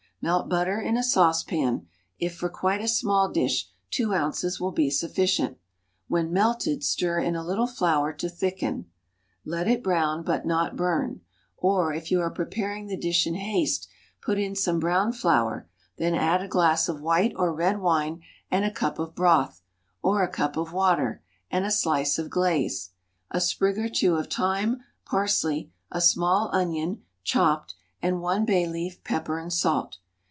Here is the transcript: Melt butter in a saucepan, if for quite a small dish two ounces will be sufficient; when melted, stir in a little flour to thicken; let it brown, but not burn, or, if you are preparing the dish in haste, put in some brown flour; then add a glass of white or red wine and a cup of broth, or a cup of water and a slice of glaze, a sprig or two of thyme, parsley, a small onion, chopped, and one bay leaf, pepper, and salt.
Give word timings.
Melt 0.23 0.49
butter 0.49 0.79
in 0.79 0.97
a 0.97 1.03
saucepan, 1.03 1.87
if 2.19 2.35
for 2.35 2.47
quite 2.47 2.79
a 2.79 2.87
small 2.87 3.27
dish 3.27 3.69
two 3.89 4.13
ounces 4.13 4.59
will 4.61 4.71
be 4.71 4.91
sufficient; 4.91 5.57
when 6.07 6.31
melted, 6.31 6.83
stir 6.83 7.17
in 7.21 7.35
a 7.35 7.43
little 7.43 7.65
flour 7.65 8.13
to 8.13 8.29
thicken; 8.29 8.85
let 9.45 9.67
it 9.67 9.81
brown, 9.81 10.21
but 10.21 10.45
not 10.45 10.75
burn, 10.75 11.21
or, 11.57 11.91
if 11.91 12.11
you 12.11 12.21
are 12.21 12.29
preparing 12.29 12.85
the 12.85 12.95
dish 12.97 13.25
in 13.25 13.33
haste, 13.33 13.87
put 14.21 14.37
in 14.37 14.55
some 14.55 14.79
brown 14.79 15.11
flour; 15.11 15.67
then 15.97 16.13
add 16.13 16.43
a 16.43 16.47
glass 16.47 16.87
of 16.87 17.01
white 17.01 17.33
or 17.35 17.51
red 17.51 17.79
wine 17.79 18.21
and 18.51 18.63
a 18.63 18.69
cup 18.69 18.99
of 18.99 19.15
broth, 19.15 19.63
or 20.03 20.21
a 20.21 20.27
cup 20.31 20.55
of 20.55 20.71
water 20.71 21.23
and 21.49 21.65
a 21.65 21.71
slice 21.71 22.19
of 22.19 22.29
glaze, 22.29 22.91
a 23.31 23.41
sprig 23.41 23.79
or 23.79 23.89
two 23.89 24.15
of 24.17 24.31
thyme, 24.31 24.83
parsley, 25.03 25.71
a 25.91 25.99
small 25.99 26.51
onion, 26.53 27.01
chopped, 27.23 27.73
and 28.03 28.21
one 28.21 28.45
bay 28.45 28.67
leaf, 28.67 29.03
pepper, 29.03 29.39
and 29.39 29.51
salt. 29.51 29.97